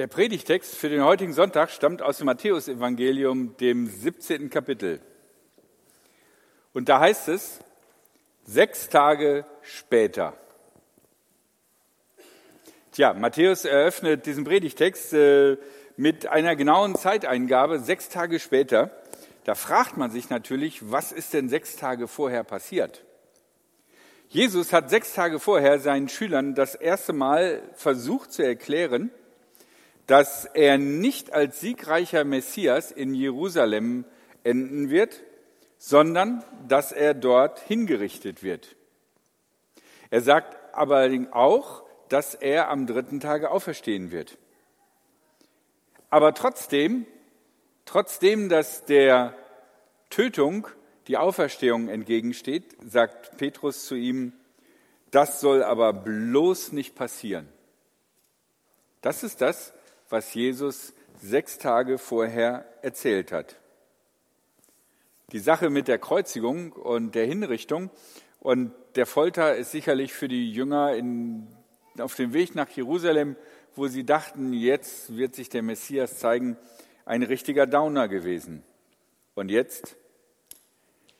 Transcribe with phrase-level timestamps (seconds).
[0.00, 4.48] Der Predigtext für den heutigen Sonntag stammt aus dem Matthäusevangelium, dem 17.
[4.48, 4.98] Kapitel.
[6.72, 7.60] Und da heißt es,
[8.46, 10.32] sechs Tage später.
[12.92, 15.58] Tja, Matthäus eröffnet diesen Predigtext äh,
[15.98, 18.90] mit einer genauen Zeiteingabe, sechs Tage später.
[19.44, 23.04] Da fragt man sich natürlich, was ist denn sechs Tage vorher passiert?
[24.28, 29.10] Jesus hat sechs Tage vorher seinen Schülern das erste Mal versucht zu erklären,
[30.10, 34.04] dass er nicht als siegreicher Messias in Jerusalem
[34.42, 35.22] enden wird,
[35.78, 38.74] sondern dass er dort hingerichtet wird.
[40.10, 44.36] Er sagt aber auch, dass er am dritten Tage auferstehen wird.
[46.08, 47.06] Aber trotzdem,
[47.84, 49.36] trotzdem, dass der
[50.08, 50.66] Tötung
[51.06, 54.32] die Auferstehung entgegensteht, sagt Petrus zu ihm,
[55.12, 57.48] das soll aber bloß nicht passieren.
[59.02, 59.72] Das ist das,
[60.10, 63.56] was Jesus sechs Tage vorher erzählt hat.
[65.32, 67.90] Die Sache mit der Kreuzigung und der Hinrichtung
[68.40, 71.46] und der Folter ist sicherlich für die Jünger in,
[71.98, 73.36] auf dem Weg nach Jerusalem,
[73.76, 76.56] wo sie dachten, jetzt wird sich der Messias zeigen,
[77.04, 78.64] ein richtiger Downer gewesen.
[79.34, 79.96] Und jetzt?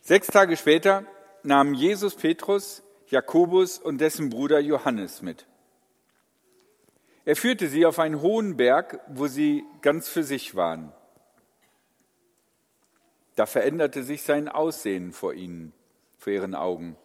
[0.00, 1.04] Sechs Tage später
[1.42, 5.46] nahmen Jesus Petrus, Jakobus und dessen Bruder Johannes mit.
[7.24, 10.92] Er führte sie auf einen hohen Berg, wo sie ganz für sich waren.
[13.36, 15.72] Da veränderte sich sein Aussehen vor ihnen,
[16.18, 16.96] vor ihren Augen.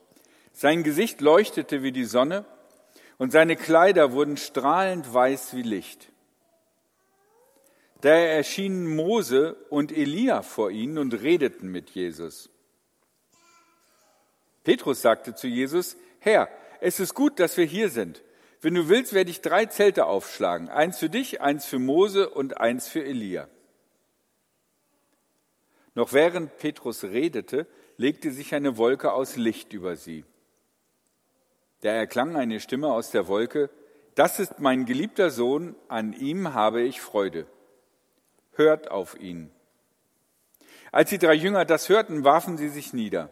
[0.52, 2.46] Sein Gesicht leuchtete wie die Sonne
[3.18, 6.12] und seine Kleider wurden strahlend weiß wie Licht.
[8.02, 12.50] Da erschienen Mose und Elia vor ihnen und redeten mit Jesus.
[14.64, 16.50] Petrus sagte zu Jesus, Herr,
[16.82, 18.22] es ist gut, dass wir hier sind.
[18.66, 20.70] Wenn du willst, werde ich drei Zelte aufschlagen.
[20.70, 23.48] Eins für dich, eins für Mose und eins für Elia.
[25.94, 30.26] Noch während Petrus redete, legte sich eine Wolke aus Licht über sie.
[31.82, 33.70] Da erklang eine Stimme aus der Wolke,
[34.16, 37.46] das ist mein geliebter Sohn, an ihm habe ich Freude.
[38.54, 39.52] Hört auf ihn.
[40.92, 43.30] Als die drei Jünger das hörten, warfen sie sich nieder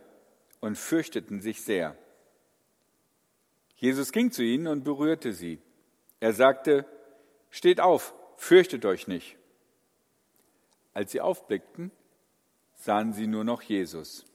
[0.59, 1.97] und fürchteten sich sehr.
[3.83, 5.59] Jesus ging zu ihnen und berührte sie.
[6.21, 6.85] Er sagte,
[7.49, 9.35] Steht auf, fürchtet euch nicht.
[10.93, 11.91] Als sie aufblickten,
[12.75, 14.25] sahen sie nur noch Jesus.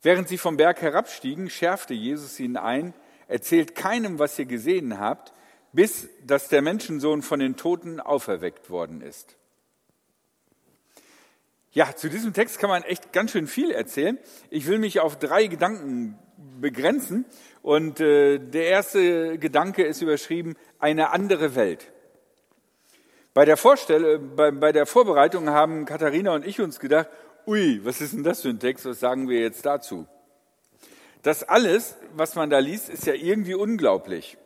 [0.00, 2.94] Während sie vom Berg herabstiegen, schärfte Jesus ihnen ein,
[3.26, 5.32] erzählt keinem, was ihr gesehen habt,
[5.72, 9.36] bis dass der Menschensohn von den Toten auferweckt worden ist.
[11.74, 14.18] Ja, zu diesem Text kann man echt ganz schön viel erzählen.
[14.50, 16.18] Ich will mich auf drei Gedanken
[16.60, 17.24] begrenzen.
[17.62, 21.90] Und äh, der erste Gedanke ist überschrieben, eine andere Welt.
[23.32, 27.08] Bei der, Vorstell bei, bei der Vorbereitung haben Katharina und ich uns gedacht,
[27.46, 30.06] ui, was ist denn das für ein Text, was sagen wir jetzt dazu?
[31.22, 34.36] Das alles, was man da liest, ist ja irgendwie unglaublich.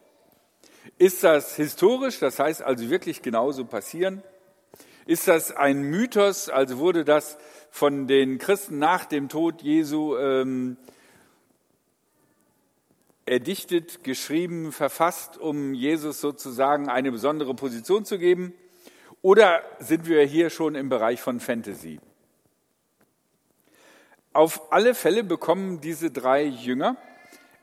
[0.98, 4.22] Ist das historisch, das heißt also wirklich genauso passieren?
[5.06, 7.38] Ist das ein Mythos, also wurde das
[7.70, 10.76] von den Christen nach dem Tod Jesu ähm,
[13.24, 18.52] erdichtet, geschrieben, verfasst, um Jesus sozusagen eine besondere Position zu geben?
[19.22, 22.00] Oder sind wir hier schon im Bereich von Fantasy?
[24.32, 26.96] Auf alle Fälle bekommen diese drei Jünger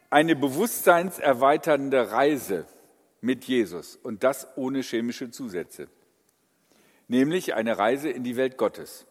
[0.09, 2.67] eine bewusstseinserweiternde Reise
[3.19, 5.89] mit Jesus und das ohne chemische Zusätze
[7.07, 9.05] nämlich eine Reise in die Welt Gottes.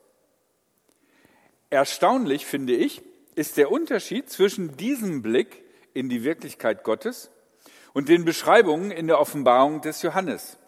[1.71, 3.03] Erstaunlich finde ich,
[3.35, 5.63] ist der Unterschied zwischen diesem Blick
[5.95, 7.31] in die Wirklichkeit Gottes
[7.93, 10.59] und den Beschreibungen in der Offenbarung des Johannes.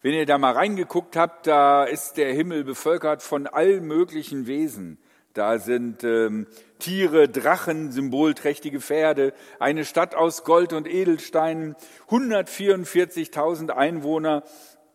[0.00, 4.98] Wenn ihr da mal reingeguckt habt, da ist der Himmel bevölkert von all möglichen Wesen.
[5.34, 6.46] Da sind ähm,
[6.78, 11.76] Tiere, Drachen, symbolträchtige Pferde, eine Stadt aus Gold und Edelsteinen,
[12.08, 14.42] 144.000 Einwohner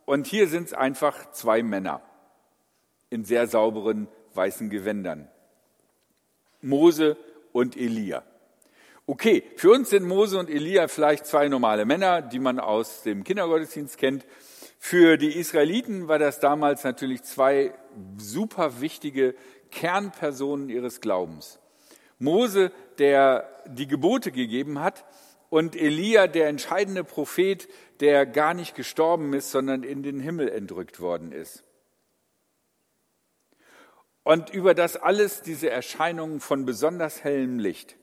[0.05, 2.01] und hier sind es einfach zwei Männer
[3.09, 5.27] in sehr sauberen weißen Gewändern.
[6.61, 7.17] Mose
[7.51, 8.23] und Elia.
[9.05, 13.23] Okay, für uns sind Mose und Elia vielleicht zwei normale Männer, die man aus dem
[13.23, 14.25] Kindergottesdienst kennt.
[14.79, 17.73] Für die Israeliten war das damals natürlich zwei
[18.17, 19.35] super wichtige
[19.71, 21.59] Kernpersonen ihres Glaubens.
[22.17, 25.05] Mose, der die Gebote gegeben hat,
[25.53, 27.69] und Elia, der entscheidende Prophet,
[27.99, 31.63] der gar nicht gestorben ist, sondern in den Himmel entrückt worden ist.
[34.23, 37.97] Und über das alles diese Erscheinungen von besonders hellem Licht,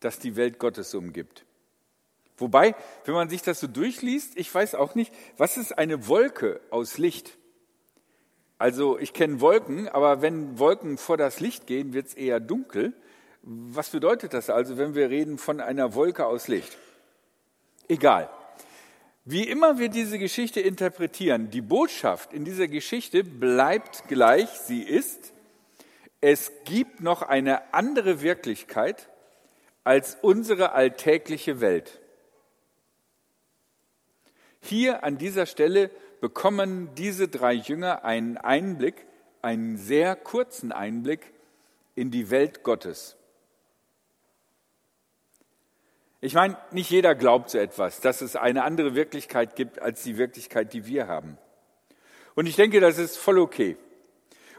[0.00, 1.44] das die Welt Gottes umgibt.
[2.38, 2.74] Wobei,
[3.04, 6.96] wenn man sich das so durchliest, ich weiß auch nicht, was ist eine Wolke aus
[6.96, 7.36] Licht?
[8.56, 12.94] Also ich kenne Wolken, aber wenn Wolken vor das Licht gehen, wird es eher dunkel.
[13.42, 16.76] Was bedeutet das also, wenn wir reden von einer Wolke aus Licht?
[17.88, 18.28] Egal.
[19.24, 25.32] Wie immer wir diese Geschichte interpretieren, die Botschaft in dieser Geschichte bleibt gleich, sie ist,
[26.20, 29.08] es gibt noch eine andere Wirklichkeit
[29.84, 32.00] als unsere alltägliche Welt.
[34.60, 35.90] Hier an dieser Stelle
[36.20, 39.06] bekommen diese drei Jünger einen Einblick,
[39.40, 41.32] einen sehr kurzen Einblick
[41.94, 43.16] in die Welt Gottes.
[46.20, 50.18] Ich meine, nicht jeder glaubt so etwas, dass es eine andere Wirklichkeit gibt als die
[50.18, 51.38] Wirklichkeit, die wir haben.
[52.34, 53.76] Und ich denke, das ist voll okay.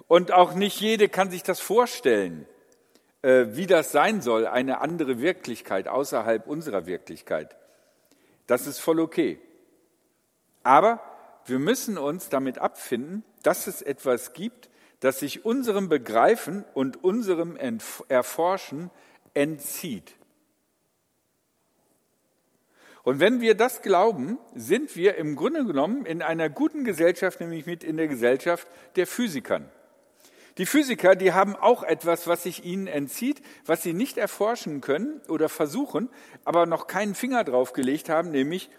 [0.08, 2.48] Und auch nicht jede kann sich das vorstellen,
[3.22, 7.56] äh, wie das sein soll, eine andere Wirklichkeit außerhalb unserer Wirklichkeit.
[8.48, 9.40] Das ist voll okay.
[10.64, 11.00] Aber
[11.46, 14.70] wir müssen uns damit abfinden, dass es etwas gibt,
[15.00, 17.58] das sich unserem Begreifen und unserem
[18.08, 18.92] Erforschen
[19.34, 20.14] entzieht.
[23.04, 27.66] Und wenn wir das glauben, sind wir im Grunde genommen in einer guten Gesellschaft, nämlich
[27.66, 29.70] mit in der Gesellschaft der Physikern.
[30.58, 35.22] Die Physiker, die haben auch etwas, was sich ihnen entzieht, was sie nicht erforschen können
[35.30, 36.10] oder versuchen,
[36.44, 38.70] aber noch keinen Finger drauf gelegt haben, nämlich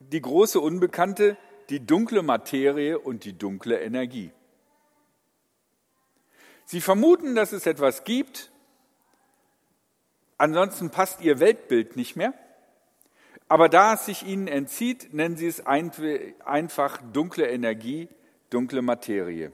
[0.00, 1.36] die große Unbekannte,
[1.70, 4.32] die dunkle Materie und die dunkle Energie.
[6.64, 8.50] Sie vermuten, dass es etwas gibt,
[10.36, 12.34] ansonsten passt ihr Weltbild nicht mehr.
[13.48, 18.08] Aber da es sich ihnen entzieht, nennen sie es einfach dunkle Energie,
[18.50, 19.52] dunkle Materie.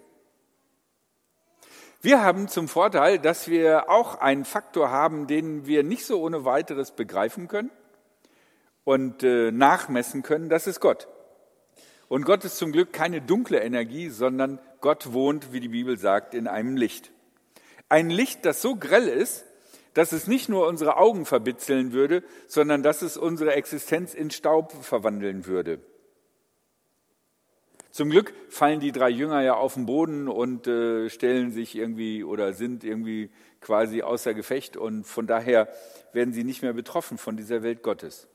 [2.02, 6.44] Wir haben zum Vorteil, dass wir auch einen Faktor haben, den wir nicht so ohne
[6.44, 7.70] weiteres begreifen können
[8.82, 11.08] und äh, nachmessen können, das ist Gott.
[12.08, 16.34] Und Gott ist zum Glück keine dunkle Energie, sondern Gott wohnt, wie die Bibel sagt,
[16.34, 17.10] in einem Licht.
[17.88, 19.46] Ein Licht, das so grell ist,
[19.94, 24.72] dass es nicht nur unsere Augen verbitzeln würde, sondern dass es unsere Existenz in Staub
[24.84, 25.80] verwandeln würde.
[27.94, 32.24] Zum Glück fallen die drei Jünger ja auf den Boden und äh, stellen sich irgendwie
[32.24, 33.30] oder sind irgendwie
[33.60, 35.68] quasi außer Gefecht und von daher
[36.12, 38.26] werden sie nicht mehr betroffen von dieser Welt Gottes.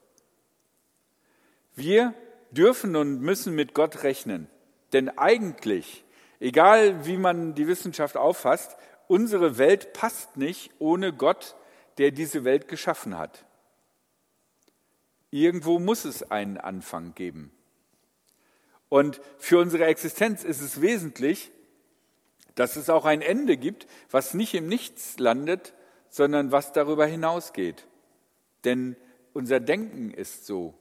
[1.75, 2.13] Wir
[2.51, 4.47] dürfen und müssen mit Gott rechnen,
[4.94, 6.05] denn eigentlich,
[6.39, 8.77] egal wie man die Wissenschaft auffasst,
[9.09, 11.57] unsere Welt passt nicht ohne Gott,
[11.97, 13.44] der diese Welt geschaffen hat.
[15.31, 17.51] Irgendwo muss es einen Anfang geben.
[18.88, 21.51] Und für unsere Existenz ist es wesentlich,
[22.56, 25.73] dass es auch ein Ende gibt, was nicht im Nichts landet,
[26.09, 27.88] sondern was darüber hinausgeht.
[28.63, 28.95] Denn
[29.33, 30.75] unser Denken ist so.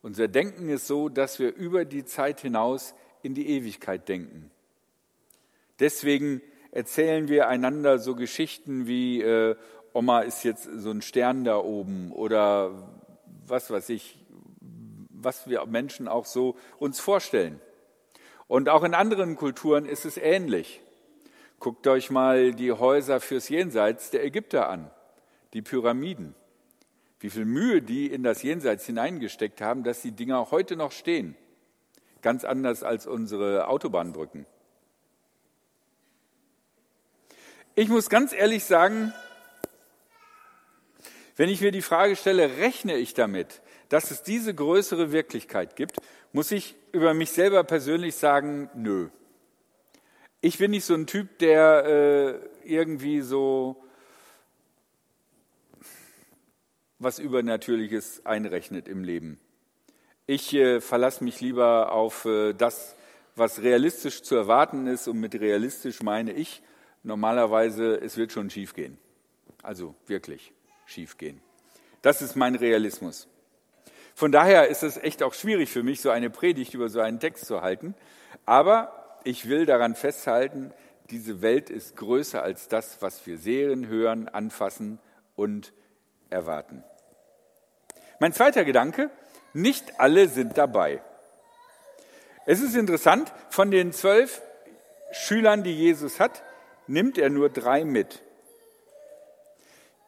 [0.00, 4.50] Unser Denken ist so, dass wir über die Zeit hinaus in die Ewigkeit denken.
[5.82, 6.40] Deswegen
[6.70, 9.56] erzählen wir einander so Geschichten wie äh,
[9.92, 12.88] Oma ist jetzt so ein Stern da oben oder
[13.48, 14.24] was weiß ich,
[15.10, 17.60] was wir Menschen auch so uns vorstellen.
[18.46, 20.80] Und auch in anderen Kulturen ist es ähnlich.
[21.58, 24.88] Guckt euch mal die Häuser fürs Jenseits der Ägypter an,
[25.52, 26.36] die Pyramiden.
[27.18, 31.36] Wie viel Mühe die in das Jenseits hineingesteckt haben, dass die Dinger heute noch stehen.
[32.20, 34.46] Ganz anders als unsere Autobahnbrücken.
[37.74, 39.14] Ich muss ganz ehrlich sagen,
[41.36, 45.96] wenn ich mir die Frage stelle, rechne ich damit, dass es diese größere Wirklichkeit gibt,
[46.32, 49.08] muss ich über mich selber persönlich sagen, nö.
[50.42, 53.82] Ich bin nicht so ein Typ, der äh, irgendwie so
[56.98, 59.40] was Übernatürliches einrechnet im Leben.
[60.26, 62.96] Ich äh, verlasse mich lieber auf äh, das,
[63.34, 65.08] was realistisch zu erwarten ist.
[65.08, 66.62] Und mit realistisch meine ich,
[67.02, 68.98] normalerweise, es wird schon schief gehen.
[69.62, 70.52] Also wirklich
[70.86, 71.40] schief gehen.
[72.02, 73.28] Das ist mein Realismus.
[74.14, 77.20] Von daher ist es echt auch schwierig für mich, so eine Predigt über so einen
[77.20, 77.94] Text zu halten.
[78.44, 80.72] Aber ich will daran festhalten,
[81.10, 84.98] diese Welt ist größer als das, was wir sehen, hören, anfassen
[85.36, 85.72] und
[86.30, 86.82] erwarten.
[88.18, 89.10] Mein zweiter Gedanke,
[89.52, 91.02] nicht alle sind dabei.
[92.46, 94.42] Es ist interessant, von den zwölf
[95.12, 96.42] Schülern, die Jesus hat,
[96.92, 98.22] nimmt er nur drei mit.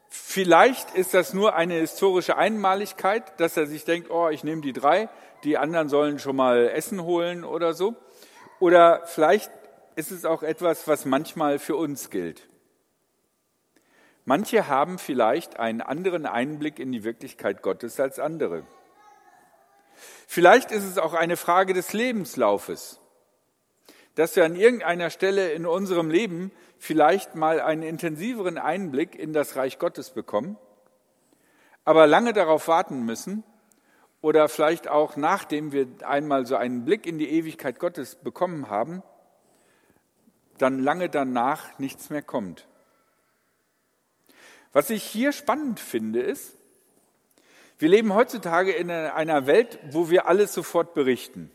[0.09, 4.73] Vielleicht ist das nur eine historische Einmaligkeit, dass er sich denkt, oh, ich nehme die
[4.73, 5.09] drei,
[5.43, 7.97] die anderen sollen schon mal Essen holen oder so.
[8.61, 9.50] Oder vielleicht
[9.97, 12.47] ist es auch etwas, was manchmal für uns gilt.
[14.25, 18.64] Manche haben vielleicht einen anderen Einblick in die Wirklichkeit Gottes als andere.
[20.26, 23.00] Vielleicht ist es auch eine Frage des Lebenslaufes,
[24.14, 29.56] dass wir an irgendeiner Stelle in unserem Leben vielleicht mal einen intensiveren Einblick in das
[29.56, 30.56] Reich Gottes bekommen,
[31.85, 33.44] aber lange darauf warten müssen
[34.21, 39.02] oder vielleicht auch nachdem wir einmal so einen Blick in die Ewigkeit Gottes bekommen haben,
[40.59, 42.66] dann lange danach nichts mehr kommt.
[44.73, 46.56] Was ich hier spannend finde, ist,
[47.78, 51.50] wir leben heutzutage in einer Welt, wo wir alles sofort berichten.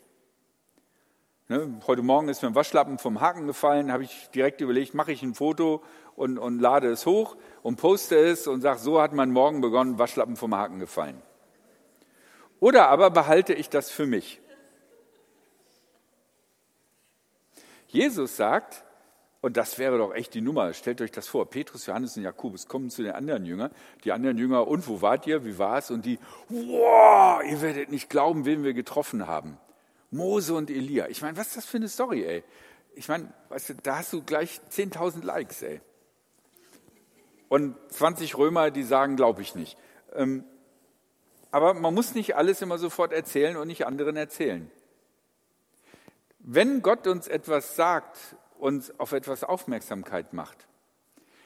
[1.52, 5.12] Ne, heute Morgen ist mir ein Waschlappen vom Haken gefallen, habe ich direkt überlegt, mache
[5.12, 5.82] ich ein Foto
[6.16, 9.98] und, und lade es hoch und poste es und sage, so hat mein Morgen begonnen,
[9.98, 11.20] Waschlappen vom Haken gefallen.
[12.60, 14.40] Oder aber behalte ich das für mich.
[17.88, 18.84] Jesus sagt,
[19.42, 20.72] und das wäre doch echt die Nummer.
[20.74, 21.50] Stellt euch das vor.
[21.50, 23.72] Petrus, Johannes und Jakobus kommen zu den anderen Jüngern.
[24.04, 25.44] Die anderen Jünger, und wo wart ihr?
[25.46, 25.90] Wie war es?
[25.90, 29.58] Und die, wow, ihr werdet nicht glauben, wen wir getroffen haben.
[30.12, 31.08] Mose und Elia.
[31.08, 32.44] Ich meine, was ist das für eine Story, ey?
[32.96, 35.82] Ich meine, weißt du, da hast du gleich 10.000 Likes, ey.
[37.48, 39.78] Und 20 Römer, die sagen, glaube ich nicht.
[40.14, 40.44] Ähm,
[41.52, 44.70] aber man muss nicht alles immer sofort erzählen und nicht anderen erzählen.
[46.40, 48.18] Wenn Gott uns etwas sagt,
[48.58, 50.68] uns auf etwas Aufmerksamkeit macht,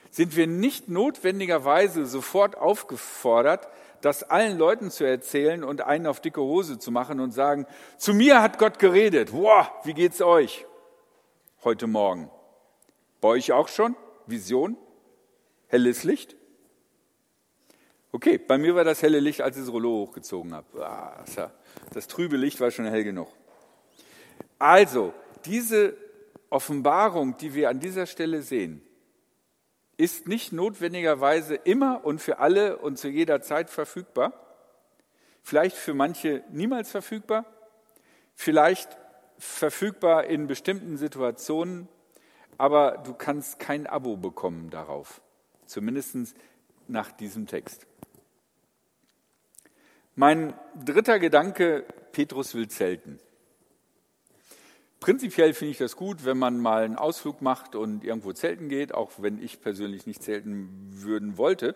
[0.10, 3.68] sind wir nicht notwendigerweise sofort aufgefordert,
[4.04, 7.66] das allen Leuten zu erzählen und einen auf dicke Hose zu machen und sagen,
[7.98, 9.32] zu mir hat Gott geredet.
[9.32, 10.66] Wow, wie geht's euch
[11.64, 12.30] heute Morgen?
[13.22, 13.96] Bei euch auch schon?
[14.28, 14.76] Vision?
[15.68, 16.36] Helles Licht?
[18.12, 20.86] Okay, bei mir war das helle Licht, als ich das Rollo hochgezogen habe.
[20.86, 21.24] Ah,
[21.94, 23.30] das trübe Licht war schon hell genug.
[24.60, 25.14] Also,
[25.46, 25.96] diese
[26.50, 28.86] Offenbarung, die wir an dieser Stelle sehen,
[29.98, 34.34] ist nicht notwendigerweise immer und für alle und zu jeder Zeit verfügbar.
[35.42, 37.46] Vielleicht für manche niemals verfügbar,
[38.34, 38.98] vielleicht
[39.38, 41.90] verfügbar in bestimmten Situationen,
[42.58, 45.22] aber du kannst kein Abo bekommen darauf,
[45.66, 46.36] zumindest
[46.88, 47.86] nach diesem Text.
[50.16, 53.20] Mein dritter Gedanke, Petrus will zelten.
[55.04, 58.94] Prinzipiell finde ich das gut, wenn man mal einen Ausflug macht und irgendwo zelten geht,
[58.94, 61.76] auch wenn ich persönlich nicht zelten würden wollte.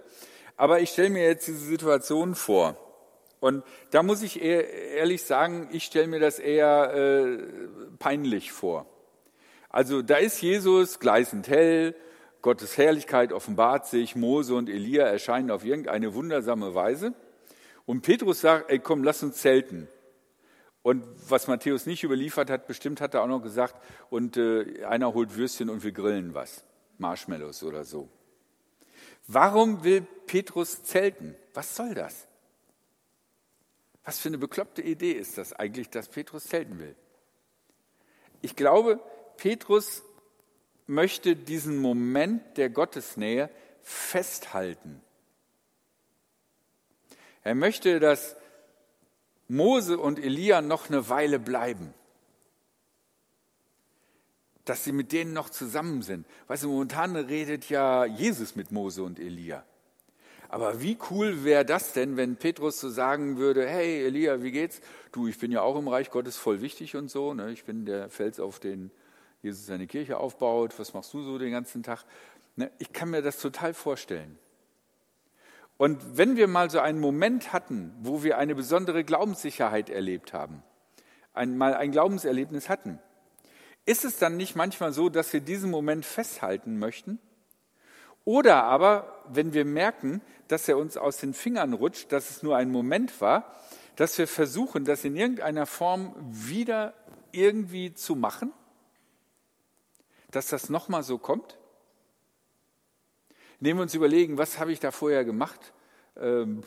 [0.55, 2.77] Aber ich stelle mir jetzt diese Situation vor.
[3.41, 7.38] Und da muss ich ehrlich sagen, ich stelle mir das eher äh,
[8.00, 8.86] peinlich vor.
[9.67, 11.96] Also da ist Jesus gleißend hell,
[12.41, 17.13] Gottes Herrlichkeit offenbart sich, Mose und Elia erscheinen auf irgendeine wundersame Weise.
[17.86, 19.89] Und Petrus sagt, ey komm, lass uns zelten.
[20.88, 23.75] Und was Matthäus nicht überliefert hat, bestimmt hat er auch noch gesagt,
[24.10, 26.63] und äh, einer holt Würstchen und wir grillen was,
[26.98, 28.08] Marshmallows oder so.
[29.27, 31.36] Warum will Petrus zelten?
[31.53, 32.25] Was soll das?
[34.06, 36.96] Was für eine bekloppte Idee ist das eigentlich, dass Petrus zelten will?
[38.41, 39.01] Ich glaube,
[39.36, 40.03] Petrus
[40.86, 43.50] möchte diesen Moment der Gottesnähe
[43.82, 45.01] festhalten.
[47.44, 48.38] Er möchte, dass
[49.48, 51.94] Mose und Elia noch eine Weile bleiben.
[54.66, 56.25] Dass sie mit denen noch zusammen sind.
[56.48, 59.63] Weißt du, momentan redet ja Jesus mit Mose und Elia.
[60.50, 64.82] Aber wie cool wäre das denn, wenn Petrus so sagen würde, hey Elia, wie geht's?
[65.12, 67.34] Du, ich bin ja auch im Reich Gottes voll wichtig und so.
[67.34, 67.51] Ne?
[67.51, 68.92] Ich bin der Fels, auf den
[69.42, 70.77] Jesus seine Kirche aufbaut.
[70.80, 72.06] Was machst du so den ganzen Tag?
[72.56, 72.72] Ne?
[72.80, 74.38] Ich kann mir das total vorstellen.
[75.77, 80.63] Und wenn wir mal so einen Moment hatten, wo wir eine besondere Glaubenssicherheit erlebt haben,
[81.34, 83.00] einmal ein Glaubenserlebnis hatten,
[83.86, 87.19] ist es dann nicht manchmal so, dass wir diesen Moment festhalten möchten?
[88.25, 92.57] Oder aber, wenn wir merken, dass er uns aus den Fingern rutscht, dass es nur
[92.57, 93.55] ein Moment war,
[93.96, 96.93] dass wir versuchen, das in irgendeiner Form wieder
[97.31, 98.51] irgendwie zu machen,
[100.31, 101.57] dass das nochmal so kommt?
[103.60, 105.74] Indem wir uns überlegen, was habe ich da vorher gemacht?
[106.16, 106.64] Ähm,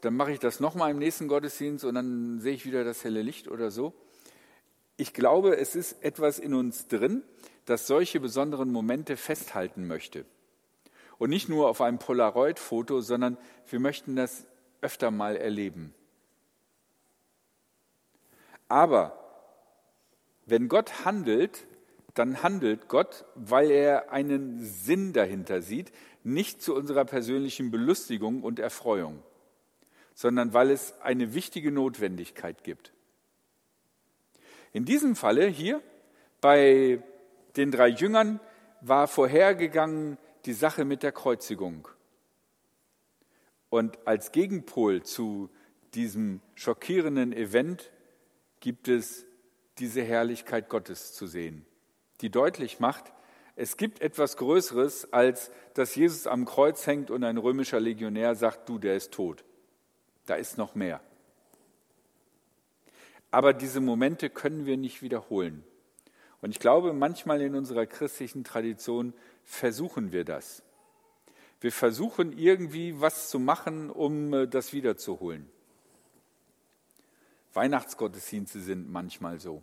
[0.00, 3.22] dann mache ich das nochmal im nächsten Gottesdienst und dann sehe ich wieder das helle
[3.22, 3.92] Licht oder so.
[4.96, 7.22] Ich glaube, es ist etwas in uns drin,
[7.64, 10.24] das solche besonderen Momente festhalten möchte.
[11.18, 13.38] Und nicht nur auf einem Polaroid-Foto, sondern
[13.68, 14.46] wir möchten das
[14.80, 15.94] öfter mal erleben.
[18.68, 19.18] Aber
[20.46, 21.66] wenn Gott handelt,
[22.14, 25.92] dann handelt Gott, weil er einen Sinn dahinter sieht,
[26.24, 29.22] nicht zu unserer persönlichen Belustigung und Erfreuung,
[30.14, 32.92] sondern weil es eine wichtige Notwendigkeit gibt.
[34.72, 35.82] In diesem Falle hier
[36.40, 37.02] bei
[37.56, 38.40] den drei Jüngern
[38.80, 41.88] war vorhergegangen die Sache mit der Kreuzigung
[43.70, 45.50] Und als Gegenpol zu
[45.94, 47.90] diesem schockierenden Event
[48.60, 49.26] gibt es
[49.78, 51.66] diese Herrlichkeit Gottes zu sehen,
[52.20, 53.12] die deutlich macht,
[53.56, 58.68] es gibt etwas Größeres, als dass Jesus am Kreuz hängt und ein römischer Legionär sagt,
[58.68, 59.44] du, der ist tot.
[60.26, 61.00] Da ist noch mehr.
[63.30, 65.64] Aber diese Momente können wir nicht wiederholen.
[66.40, 70.62] Und ich glaube, manchmal in unserer christlichen Tradition versuchen wir das.
[71.60, 75.48] Wir versuchen irgendwie was zu machen, um äh, das wiederzuholen.
[77.54, 79.62] Weihnachtsgottesdienste sind manchmal so.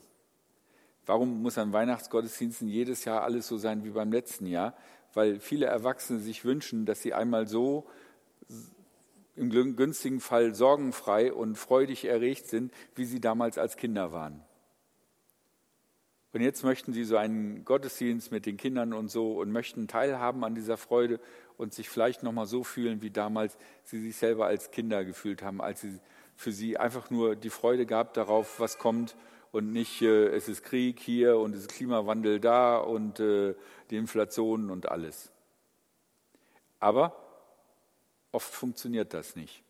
[1.10, 4.76] Warum muss an Weihnachtsgottesdiensten jedes Jahr alles so sein wie beim letzten Jahr?
[5.16, 7.90] Weil viele Erwachsene sich wünschen, dass sie einmal so
[9.36, 14.44] im günstigen Fall sorgenfrei und freudig erregt sind, wie sie damals als Kinder waren.
[16.32, 20.44] Und jetzt möchten sie so einen Gottesdienst mit den Kindern und so und möchten teilhaben
[20.44, 21.20] an dieser Freude
[21.58, 25.42] und sich vielleicht noch mal so fühlen, wie damals sie sich selber als Kinder gefühlt
[25.42, 26.00] haben, als sie
[26.36, 29.16] für sie einfach nur die Freude gab darauf, was kommt
[29.52, 33.56] und nicht, äh, es ist Krieg hier und es ist Klimawandel da und äh,
[33.90, 35.32] die Inflation und alles.
[36.80, 37.16] Aber
[38.32, 39.64] oft funktioniert das nicht.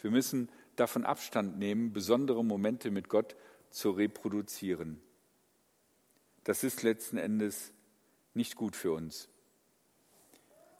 [0.00, 3.36] Wir müssen davon Abstand nehmen, besondere Momente mit Gott
[3.70, 5.00] zu reproduzieren.
[6.44, 7.72] Das ist letzten Endes
[8.34, 9.28] nicht gut für uns.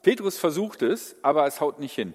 [0.01, 2.13] Petrus versucht es, aber es haut nicht hin.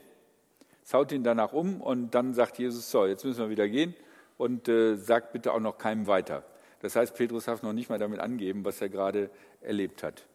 [0.85, 3.95] Es haut ihn danach um und dann sagt Jesus, so, jetzt müssen wir wieder gehen
[4.39, 6.45] und äh, sagt bitte auch noch keinem weiter.
[6.81, 9.31] Das heißt, Petrus darf noch nicht mal damit angeben, was er gerade
[9.61, 10.27] erlebt hat.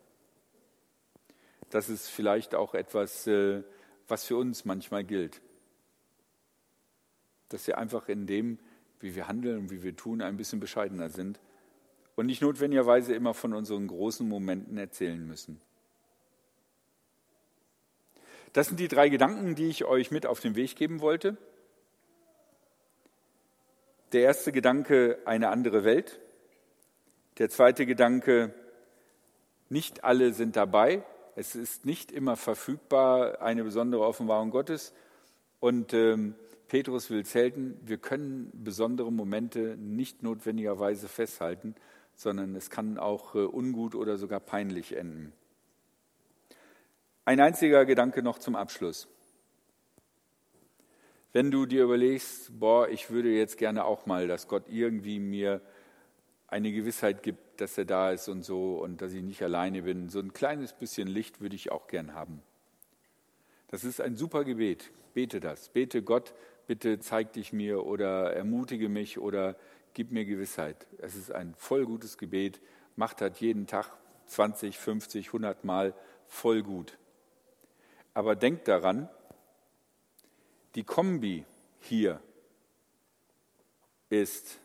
[1.71, 3.63] Das ist vielleicht auch etwas, äh,
[4.07, 5.41] was für uns manchmal gilt.
[7.49, 8.59] Dass wir einfach in dem,
[8.99, 11.39] wie wir handeln und wie wir tun, ein bisschen bescheidener sind
[12.15, 15.61] und nicht notwendigerweise immer von unseren großen Momenten erzählen müssen.
[18.51, 21.37] Das sind die drei Gedanken, die ich euch mit auf den Weg geben wollte.
[24.13, 26.19] Der erste Gedanke, eine andere Welt.
[27.39, 28.53] Der zweite Gedanke,
[29.69, 31.03] nicht alle sind dabei.
[31.35, 34.93] Es ist nicht immer verfügbar, eine besondere Offenbarung Gottes.
[35.59, 36.35] Und ähm,
[36.67, 41.73] Petrus will zelten, wir können besondere Momente nicht notwendigerweise festhalten,
[42.15, 45.33] sondern es kann auch äh, ungut oder sogar peinlich enden.
[47.25, 49.07] Ein einziger Gedanke noch zum Abschluss.
[51.33, 55.61] Wenn du dir überlegst, boah, ich würde jetzt gerne auch mal, dass Gott irgendwie mir
[56.47, 60.09] eine Gewissheit gibt, dass er da ist und so und dass ich nicht alleine bin,
[60.09, 62.43] so ein kleines bisschen Licht würde ich auch gern haben.
[63.69, 64.91] Das ist ein super Gebet.
[65.15, 65.69] Bete das.
[65.69, 66.35] Bete Gott,
[66.67, 69.55] bitte zeig dich mir oder ermutige mich oder
[69.95, 70.85] gib mir Gewissheit.
[70.99, 72.61] Es ist ein voll gutes Gebet.
[72.95, 73.89] Macht das jeden Tag
[74.27, 75.95] 20, 50, 100 Mal
[76.27, 76.99] voll gut.
[78.13, 79.09] Aber denk daran,
[80.75, 81.45] die Kombi
[81.79, 82.21] hier
[84.09, 84.59] ist,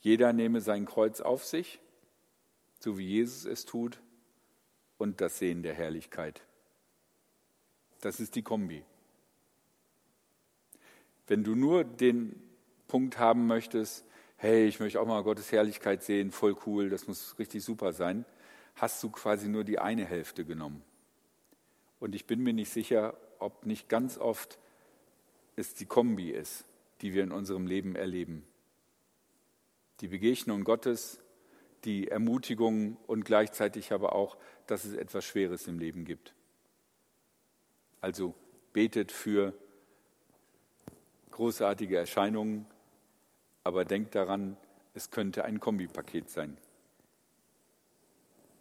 [0.00, 1.80] jeder nehme sein Kreuz auf sich,
[2.80, 4.00] so wie Jesus es tut,
[4.98, 6.42] und das Sehen der Herrlichkeit.
[8.00, 8.84] Das ist die Kombi.
[11.26, 12.40] Wenn du nur den
[12.88, 14.06] Punkt haben möchtest,
[14.36, 18.24] hey, ich möchte auch mal Gottes Herrlichkeit sehen, voll cool, das muss richtig super sein,
[18.76, 20.82] hast du quasi nur die eine Hälfte genommen.
[21.98, 24.58] Und ich bin mir nicht sicher, ob nicht ganz oft
[25.56, 26.64] es die Kombi ist,
[27.00, 28.46] die wir in unserem Leben erleben.
[30.00, 31.20] Die Begegnung Gottes,
[31.84, 36.34] die Ermutigung und gleichzeitig aber auch, dass es etwas Schweres im Leben gibt.
[38.00, 38.34] Also
[38.72, 39.54] betet für
[41.30, 42.66] großartige Erscheinungen,
[43.64, 44.56] aber denkt daran,
[44.94, 46.56] es könnte ein Kombipaket sein.